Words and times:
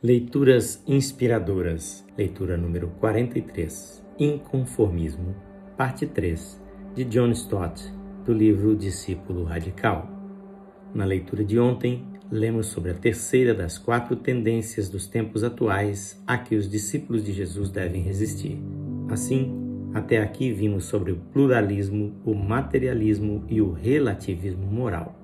Leituras 0.00 0.80
inspiradoras. 0.86 2.06
Leitura 2.16 2.56
número 2.56 2.86
43. 3.00 4.00
Inconformismo. 4.16 5.34
Parte 5.76 6.06
3. 6.06 6.62
De 6.94 7.04
John 7.04 7.32
Stott, 7.32 7.82
do 8.24 8.32
livro 8.32 8.76
Discípulo 8.76 9.42
Radical. 9.42 10.08
Na 10.94 11.04
leitura 11.04 11.44
de 11.44 11.58
ontem, 11.58 12.06
lemos 12.30 12.68
sobre 12.68 12.92
a 12.92 12.94
terceira 12.94 13.52
das 13.52 13.76
quatro 13.76 14.14
tendências 14.14 14.88
dos 14.88 15.08
tempos 15.08 15.42
atuais 15.42 16.22
a 16.24 16.38
que 16.38 16.54
os 16.54 16.70
discípulos 16.70 17.24
de 17.24 17.32
Jesus 17.32 17.68
devem 17.68 18.00
resistir. 18.00 18.56
Assim, 19.10 19.52
até 19.92 20.18
aqui 20.22 20.52
vimos 20.52 20.84
sobre 20.84 21.10
o 21.10 21.16
pluralismo, 21.32 22.14
o 22.24 22.36
materialismo 22.36 23.44
e 23.48 23.60
o 23.60 23.72
relativismo 23.72 24.64
moral. 24.64 25.17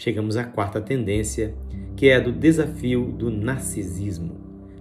Chegamos 0.00 0.34
à 0.38 0.44
quarta 0.44 0.80
tendência, 0.80 1.54
que 1.94 2.08
é 2.08 2.16
a 2.16 2.20
do 2.20 2.32
desafio 2.32 3.04
do 3.04 3.30
narcisismo. 3.30 4.32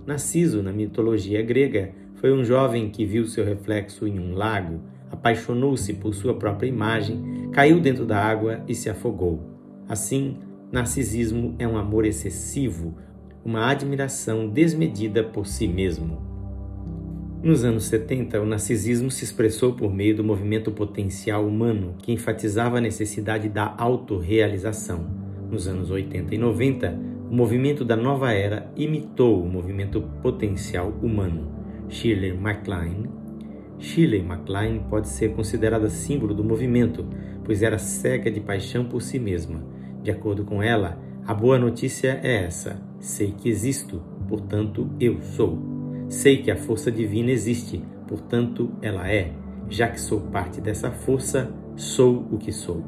Narciso, 0.06 0.64
na 0.64 0.72
mitologia 0.72 1.42
grega, 1.42 1.92
foi 2.16 2.32
um 2.32 2.42
jovem 2.42 2.90
que 2.90 3.06
viu 3.06 3.26
seu 3.26 3.44
reflexo 3.44 4.08
em 4.08 4.18
um 4.18 4.34
lago, 4.34 4.80
apaixonou-se 5.12 5.94
por 5.96 6.16
sua 6.16 6.36
própria 6.36 6.70
imagem, 6.70 7.50
caiu 7.52 7.82
dentro 7.82 8.06
da 8.06 8.18
água 8.18 8.64
e 8.66 8.74
se 8.74 8.90
afogou. 8.90 9.44
Assim, 9.90 10.38
narcisismo 10.72 11.54
é 11.60 11.68
um 11.68 11.78
amor 11.78 12.06
excessivo, 12.06 12.96
uma 13.44 13.70
admiração 13.70 14.48
desmedida 14.48 15.22
por 15.22 15.46
si 15.46 15.68
mesmo. 15.68 16.29
Nos 17.42 17.64
anos 17.64 17.86
70, 17.86 18.42
o 18.42 18.46
narcisismo 18.46 19.10
se 19.10 19.24
expressou 19.24 19.74
por 19.74 19.94
meio 19.94 20.16
do 20.16 20.24
movimento 20.24 20.72
potencial 20.72 21.48
humano, 21.48 21.96
que 22.00 22.12
enfatizava 22.12 22.78
a 22.78 22.82
necessidade 22.82 23.48
da 23.48 23.74
autorrealização. 23.78 25.10
Nos 25.50 25.66
anos 25.66 25.90
80 25.90 26.36
e 26.36 26.38
90, 26.38 27.00
o 27.30 27.34
movimento 27.34 27.86
da 27.86 27.96
nova 27.96 28.34
era 28.34 28.70
imitou 28.76 29.42
o 29.42 29.50
movimento 29.50 30.02
potencial 30.22 30.90
humano. 31.02 31.50
Shirley 31.88 32.34
MacLaine 32.34 33.20
Shirley 33.80 34.22
MacLaine 34.22 34.82
pode 34.90 35.08
ser 35.08 35.34
considerada 35.34 35.90
símbolo 35.90 36.34
do 36.34 36.44
movimento, 36.44 37.08
pois 37.46 37.64
era 37.64 37.78
cega 37.78 38.30
de 38.30 38.42
paixão 38.42 38.86
por 38.86 39.02
si 39.02 39.18
mesma. 39.18 39.64
De 40.04 40.12
acordo 40.12 40.44
com 40.44 40.62
ela, 40.62 41.00
a 41.26 41.34
boa 41.34 41.58
notícia 41.58 42.20
é 42.22 42.44
essa: 42.44 42.82
sei 43.00 43.32
que 43.32 43.48
existo, 43.48 44.02
portanto 44.28 44.90
eu 45.00 45.22
sou. 45.22 45.79
Sei 46.10 46.38
que 46.38 46.50
a 46.50 46.56
força 46.56 46.92
divina 46.92 47.30
existe, 47.30 47.84
portanto 48.08 48.72
ela 48.82 49.08
é. 49.08 49.32
Já 49.70 49.88
que 49.88 50.02
sou 50.02 50.20
parte 50.20 50.60
dessa 50.60 50.90
força, 50.90 51.54
sou 51.76 52.26
o 52.32 52.40
que 52.40 52.52
sou. 52.52 52.84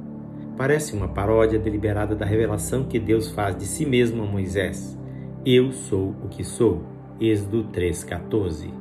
Parece 0.58 0.96
uma 0.96 1.08
paródia 1.08 1.60
deliberada 1.60 2.16
da 2.16 2.26
revelação 2.26 2.84
que 2.84 3.00
Deus 3.00 3.30
faz 3.30 3.56
de 3.56 3.66
si 3.66 3.86
mesmo 3.86 4.24
a 4.24 4.26
Moisés. 4.26 4.98
Eu 5.46 5.72
sou 5.72 6.16
o 6.24 6.30
que 6.30 6.44
sou. 6.44 6.82
Êxodo 7.20 7.66
3,14. 7.66 8.74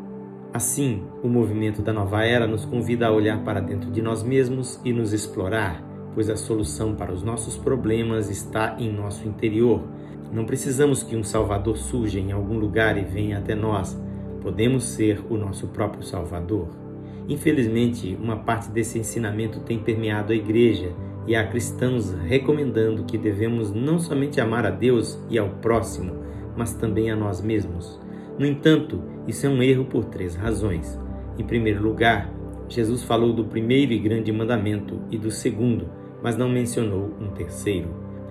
Assim, 0.55 1.03
o 1.23 1.29
movimento 1.29 1.83
da 1.83 1.93
nova 1.93 2.25
era 2.25 2.47
nos 2.47 2.65
convida 2.65 3.09
a 3.09 3.13
olhar 3.13 3.45
para 3.45 3.61
dentro 3.61 3.91
de 3.91 4.01
nós 4.01 4.23
mesmos 4.23 4.81
e 4.83 4.91
nos 4.91 5.13
explorar, 5.13 5.85
pois 6.15 6.31
a 6.31 6.37
solução 6.37 6.95
para 6.95 7.13
os 7.13 7.23
nossos 7.23 7.59
problemas 7.59 8.31
está 8.31 8.75
em 8.79 8.91
nosso 8.91 9.29
interior. 9.29 9.87
Não 10.33 10.47
precisamos 10.47 11.03
que 11.03 11.15
um 11.15 11.23
Salvador 11.23 11.77
surja 11.77 12.19
em 12.19 12.33
algum 12.33 12.59
lugar 12.59 12.97
e 12.97 13.05
venha 13.05 13.37
até 13.37 13.55
nós 13.55 14.01
Podemos 14.41 14.85
ser 14.85 15.23
o 15.29 15.37
nosso 15.37 15.69
próprio 15.69 16.03
Salvador? 16.03 16.69
Infelizmente, 17.29 18.19
uma 18.21 18.37
parte 18.37 18.71
desse 18.71 18.99
ensinamento 18.99 19.61
tem 19.61 19.79
permeado 19.79 20.33
a 20.33 20.37
igreja 20.37 20.93
e 21.27 21.37
há 21.37 21.47
cristãos 21.47 22.13
recomendando 22.27 23.05
que 23.05 23.19
devemos 23.19 23.71
não 23.73 23.99
somente 23.99 24.41
amar 24.41 24.65
a 24.65 24.71
Deus 24.71 25.23
e 25.29 25.39
ao 25.39 25.49
próximo, 25.49 26.15
mas 26.57 26.75
também 26.75 27.11
a 27.11 27.17
nós 27.17 27.41
mesmos. 27.41 28.01
No 28.39 28.47
entanto, 28.47 29.03
isso 29.29 29.47
é 29.47 29.49
um 29.49 29.63
erro 29.63 29.85
por 29.85 30.07
três 30.07 30.35
razões. 30.35 30.99
Em 31.39 31.45
primeiro 31.45 31.83
lugar, 31.83 32.33
Jesus 32.69 33.03
falou 33.03 33.33
do 33.33 33.45
primeiro 33.45 33.93
e 33.93 33.99
grande 33.99 34.33
mandamento 34.33 35.01
e 35.11 35.19
do 35.19 35.31
segundo, 35.31 35.87
mas 36.23 36.37
não 36.37 36.49
mencionou 36.49 37.15
um 37.21 37.29
terceiro. 37.29 37.89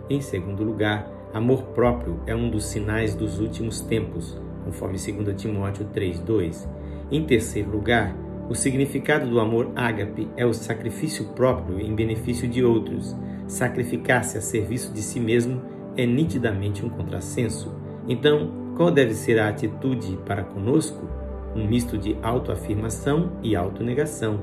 Em 0.09 0.21
segundo 0.21 0.63
lugar, 0.63 1.07
amor 1.33 1.63
próprio 1.75 2.19
é 2.25 2.35
um 2.35 2.49
dos 2.49 2.65
sinais 2.65 3.13
dos 3.13 3.39
últimos 3.39 3.81
tempos 3.81 4.37
conforme 4.69 4.97
2 4.97 5.35
Timóteo 5.35 5.85
3:2. 5.85 6.67
Em 7.11 7.23
terceiro 7.23 7.71
lugar, 7.71 8.15
o 8.47 8.55
significado 8.55 9.27
do 9.27 9.39
amor 9.39 9.71
ágape 9.75 10.27
é 10.37 10.45
o 10.45 10.53
sacrifício 10.53 11.25
próprio 11.29 11.79
em 11.79 11.93
benefício 11.93 12.47
de 12.47 12.63
outros. 12.63 13.15
Sacrificar-se 13.47 14.37
a 14.37 14.41
serviço 14.41 14.93
de 14.93 15.01
si 15.01 15.19
mesmo 15.19 15.61
é 15.97 16.05
nitidamente 16.05 16.85
um 16.85 16.89
contrassenso. 16.89 17.75
Então, 18.07 18.73
qual 18.77 18.91
deve 18.91 19.13
ser 19.13 19.39
a 19.39 19.49
atitude 19.49 20.17
para 20.25 20.43
conosco? 20.43 21.07
Um 21.55 21.67
misto 21.67 21.97
de 21.97 22.15
autoafirmação 22.21 23.33
e 23.41 23.55
autonegação. 23.55 24.39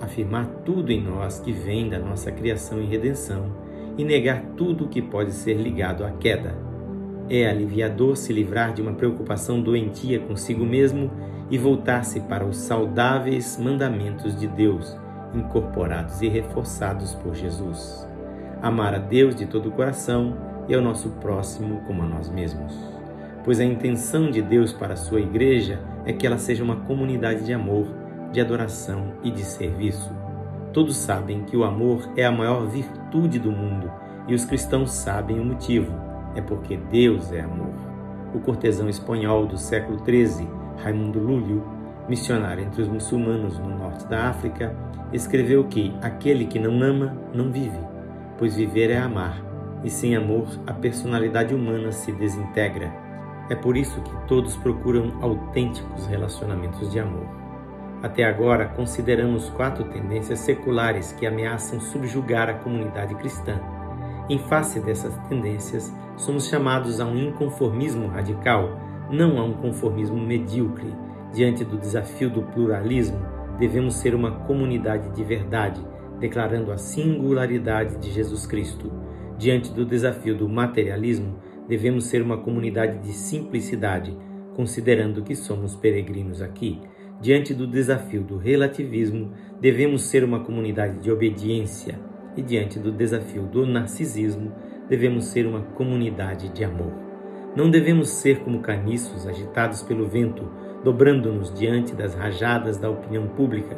Afirmar 0.00 0.46
tudo 0.64 0.92
em 0.92 1.02
nós 1.02 1.40
que 1.40 1.52
vem 1.52 1.88
da 1.88 1.98
nossa 1.98 2.30
criação 2.30 2.80
e 2.80 2.86
redenção 2.86 3.52
e 3.98 4.04
negar 4.04 4.42
tudo 4.56 4.88
que 4.88 5.02
pode 5.02 5.32
ser 5.32 5.54
ligado 5.54 6.04
à 6.04 6.10
queda. 6.12 6.73
É 7.28 7.48
aliviador 7.48 8.16
se 8.16 8.32
livrar 8.32 8.74
de 8.74 8.82
uma 8.82 8.92
preocupação 8.92 9.60
doentia 9.60 10.20
consigo 10.20 10.64
mesmo 10.64 11.10
e 11.50 11.56
voltar-se 11.56 12.20
para 12.20 12.44
os 12.44 12.58
saudáveis 12.58 13.58
mandamentos 13.58 14.38
de 14.38 14.46
Deus, 14.46 14.94
incorporados 15.34 16.20
e 16.20 16.28
reforçados 16.28 17.14
por 17.14 17.34
Jesus. 17.34 18.06
Amar 18.60 18.94
a 18.94 18.98
Deus 18.98 19.34
de 19.34 19.46
todo 19.46 19.70
o 19.70 19.72
coração 19.72 20.36
e 20.68 20.74
ao 20.74 20.82
nosso 20.82 21.10
próximo 21.12 21.80
como 21.86 22.02
a 22.02 22.06
nós 22.06 22.28
mesmos. 22.28 22.74
Pois 23.42 23.58
a 23.58 23.64
intenção 23.64 24.30
de 24.30 24.42
Deus 24.42 24.72
para 24.72 24.92
a 24.92 24.96
sua 24.96 25.20
igreja 25.20 25.80
é 26.04 26.12
que 26.12 26.26
ela 26.26 26.38
seja 26.38 26.62
uma 26.62 26.76
comunidade 26.76 27.44
de 27.44 27.54
amor, 27.54 27.86
de 28.32 28.40
adoração 28.40 29.14
e 29.22 29.30
de 29.30 29.44
serviço. 29.44 30.10
Todos 30.74 30.96
sabem 30.96 31.44
que 31.44 31.56
o 31.56 31.64
amor 31.64 32.06
é 32.16 32.24
a 32.26 32.32
maior 32.32 32.66
virtude 32.66 33.38
do 33.38 33.50
mundo 33.50 33.90
e 34.28 34.34
os 34.34 34.44
cristãos 34.44 34.90
sabem 34.92 35.40
o 35.40 35.44
motivo 35.44 36.13
é 36.34 36.40
porque 36.40 36.76
Deus 36.76 37.32
é 37.32 37.40
amor. 37.40 37.74
O 38.34 38.40
cortesão 38.40 38.88
espanhol 38.88 39.46
do 39.46 39.56
século 39.56 39.98
XIII, 40.04 40.48
Raimundo 40.82 41.20
Lúlio, 41.20 41.64
missionário 42.08 42.64
entre 42.64 42.82
os 42.82 42.88
muçulmanos 42.88 43.58
no 43.58 43.78
norte 43.78 44.06
da 44.06 44.28
África, 44.28 44.74
escreveu 45.12 45.64
que 45.64 45.94
aquele 46.02 46.46
que 46.46 46.58
não 46.58 46.82
ama 46.82 47.16
não 47.32 47.50
vive, 47.50 47.78
pois 48.38 48.56
viver 48.56 48.90
é 48.90 48.98
amar, 48.98 49.42
e 49.84 49.90
sem 49.90 50.16
amor 50.16 50.48
a 50.66 50.72
personalidade 50.72 51.54
humana 51.54 51.92
se 51.92 52.10
desintegra. 52.12 52.92
É 53.48 53.54
por 53.54 53.76
isso 53.76 54.00
que 54.00 54.26
todos 54.26 54.56
procuram 54.56 55.12
autênticos 55.20 56.06
relacionamentos 56.06 56.90
de 56.90 56.98
amor. 56.98 57.26
Até 58.02 58.24
agora, 58.24 58.66
consideramos 58.66 59.48
quatro 59.50 59.84
tendências 59.84 60.40
seculares 60.40 61.12
que 61.12 61.26
ameaçam 61.26 61.80
subjugar 61.80 62.50
a 62.50 62.54
comunidade 62.54 63.14
cristã 63.14 63.60
em 64.28 64.38
face 64.38 64.80
dessas 64.80 65.14
tendências, 65.28 65.92
somos 66.16 66.48
chamados 66.48 67.00
a 67.00 67.06
um 67.06 67.16
inconformismo 67.16 68.06
radical, 68.08 68.80
não 69.10 69.38
a 69.38 69.44
um 69.44 69.54
conformismo 69.54 70.16
medíocre. 70.16 70.92
Diante 71.32 71.64
do 71.64 71.76
desafio 71.76 72.30
do 72.30 72.42
pluralismo, 72.42 73.18
devemos 73.58 73.94
ser 73.94 74.14
uma 74.14 74.30
comunidade 74.30 75.10
de 75.10 75.24
verdade, 75.24 75.84
declarando 76.20 76.72
a 76.72 76.78
singularidade 76.78 77.96
de 77.98 78.10
Jesus 78.10 78.46
Cristo. 78.46 78.92
Diante 79.36 79.72
do 79.72 79.84
desafio 79.84 80.36
do 80.36 80.48
materialismo, 80.48 81.36
devemos 81.68 82.04
ser 82.04 82.22
uma 82.22 82.36
comunidade 82.36 82.98
de 82.98 83.12
simplicidade, 83.12 84.16
considerando 84.54 85.22
que 85.22 85.34
somos 85.34 85.74
peregrinos 85.74 86.40
aqui. 86.40 86.80
Diante 87.20 87.54
do 87.54 87.66
desafio 87.66 88.22
do 88.22 88.36
relativismo, 88.36 89.32
devemos 89.60 90.02
ser 90.02 90.22
uma 90.22 90.40
comunidade 90.40 90.98
de 90.98 91.10
obediência, 91.10 91.98
e 92.36 92.42
diante 92.42 92.78
do 92.78 92.92
desafio 92.92 93.42
do 93.42 93.66
narcisismo, 93.66 94.52
devemos 94.88 95.26
ser 95.26 95.46
uma 95.46 95.60
comunidade 95.60 96.48
de 96.50 96.64
amor. 96.64 96.92
Não 97.56 97.70
devemos 97.70 98.08
ser 98.08 98.40
como 98.40 98.60
caniços 98.60 99.26
agitados 99.26 99.82
pelo 99.82 100.06
vento, 100.06 100.50
dobrando-nos 100.82 101.52
diante 101.54 101.94
das 101.94 102.14
rajadas 102.14 102.76
da 102.76 102.90
opinião 102.90 103.28
pública, 103.28 103.76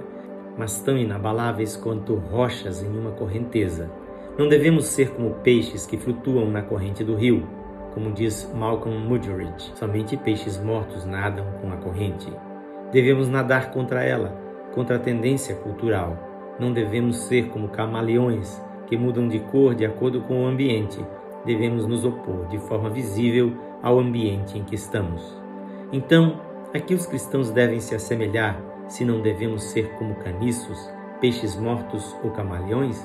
mas 0.57 0.81
tão 0.81 0.97
inabaláveis 0.97 1.77
quanto 1.77 2.15
rochas 2.15 2.83
em 2.83 2.89
uma 2.89 3.13
correnteza. 3.13 3.91
Não 4.39 4.49
devemos 4.49 4.87
ser 4.87 5.11
como 5.11 5.35
peixes 5.43 5.87
que 5.87 5.99
flutuam 5.99 6.51
na 6.51 6.63
corrente 6.63 7.05
do 7.05 7.15
rio, 7.15 7.47
como 7.93 8.13
diz 8.13 8.51
Malcolm 8.55 8.99
Muggeridge, 8.99 9.73
somente 9.75 10.17
peixes 10.17 10.59
mortos 10.59 11.05
nadam 11.07 11.47
com 11.61 11.73
a 11.73 11.77
corrente. 11.77 12.31
Devemos 12.93 13.29
nadar 13.29 13.71
contra 13.71 14.03
ela, 14.03 14.37
contra 14.75 14.97
a 14.97 14.99
tendência 14.99 15.55
cultural, 15.55 16.17
não 16.59 16.73
devemos 16.73 17.17
ser 17.25 17.49
como 17.49 17.69
camaleões 17.69 18.63
que 18.87 18.97
mudam 18.97 19.29
de 19.29 19.41
cor 19.41 19.75
de 19.75 19.85
acordo 19.85 20.21
com 20.23 20.45
o 20.45 20.47
ambiente. 20.47 21.05
Devemos 21.45 21.87
nos 21.87 22.05
opor 22.05 22.47
de 22.49 22.59
forma 22.59 22.91
visível 22.91 23.53
ao 23.83 23.99
ambiente 23.99 24.59
em 24.59 24.65
que 24.65 24.75
estamos. 24.75 25.23
Então, 25.93 26.41
a 26.75 26.81
que 26.81 26.95
os 26.95 27.07
cristãos 27.07 27.51
devem 27.51 27.81
se 27.81 27.95
assemelhar 27.95 28.61
se 28.89 29.05
não 29.05 29.21
devemos 29.21 29.65
ser 29.65 29.91
como 29.93 30.15
caniços, 30.17 30.91
peixes 31.21 31.57
mortos 31.57 32.17
ou 32.23 32.31
camaleões? 32.31 33.03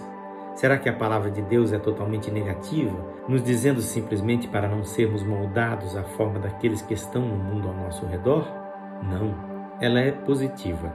Será 0.55 0.77
que 0.77 0.89
a 0.89 0.93
palavra 0.93 1.31
de 1.31 1.41
Deus 1.41 1.71
é 1.71 1.79
totalmente 1.79 2.29
negativa, 2.29 2.97
nos 3.27 3.41
dizendo 3.43 3.81
simplesmente 3.81 4.47
para 4.47 4.67
não 4.67 4.83
sermos 4.83 5.23
moldados 5.23 5.95
à 5.95 6.03
forma 6.03 6.39
daqueles 6.39 6.81
que 6.81 6.93
estão 6.93 7.21
no 7.21 7.35
mundo 7.35 7.67
ao 7.67 7.73
nosso 7.73 8.05
redor? 8.05 8.47
Não, 9.01 9.33
ela 9.79 9.99
é 9.99 10.11
positiva. 10.11 10.93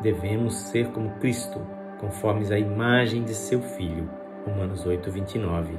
Devemos 0.00 0.54
ser 0.54 0.88
como 0.88 1.10
Cristo, 1.20 1.60
conformes 2.00 2.50
à 2.50 2.58
imagem 2.58 3.22
de 3.22 3.34
seu 3.34 3.60
Filho. 3.60 4.08
Romanos 4.46 4.84
8, 4.84 5.10
29. 5.10 5.72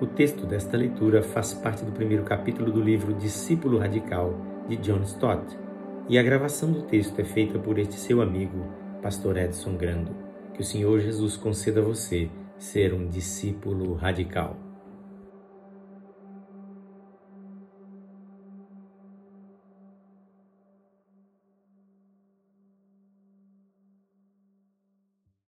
O 0.00 0.06
texto 0.06 0.46
desta 0.46 0.76
leitura 0.76 1.20
faz 1.22 1.52
parte 1.52 1.84
do 1.84 1.90
primeiro 1.90 2.22
capítulo 2.22 2.70
do 2.70 2.80
livro 2.80 3.12
Discípulo 3.12 3.78
Radical, 3.78 4.34
de 4.68 4.76
John 4.76 5.02
Stott, 5.02 5.58
e 6.08 6.16
a 6.16 6.22
gravação 6.22 6.70
do 6.70 6.82
texto 6.82 7.20
é 7.20 7.24
feita 7.24 7.58
por 7.58 7.78
este 7.78 7.94
seu 7.94 8.22
amigo, 8.22 8.72
Pastor 9.02 9.36
Edson 9.36 9.76
Grando. 9.76 10.14
Que 10.54 10.60
o 10.60 10.64
Senhor 10.64 11.00
Jesus 11.00 11.36
conceda 11.36 11.80
a 11.80 11.84
você 11.84 12.30
ser 12.56 12.94
um 12.94 13.08
discípulo 13.08 13.94
radical. 13.94 14.65